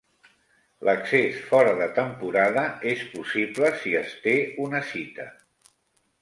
[0.87, 2.63] L'accés fora de temporada
[2.93, 4.35] és possible si es té
[4.65, 5.29] una cita.